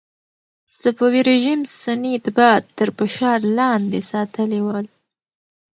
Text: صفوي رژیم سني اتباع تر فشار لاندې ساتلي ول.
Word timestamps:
صفوي 0.79 1.19
رژیم 1.29 1.59
سني 1.81 2.11
اتباع 2.17 2.55
تر 2.77 2.87
فشار 2.97 3.39
لاندې 3.57 3.99
ساتلي 4.11 4.59
ول. 4.65 4.85